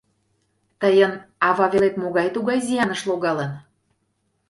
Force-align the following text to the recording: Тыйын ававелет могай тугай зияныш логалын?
Тыйын 0.81 1.13
ававелет 1.47 1.95
могай 2.01 2.27
тугай 2.35 2.59
зияныш 2.65 3.01
логалын? 3.09 3.51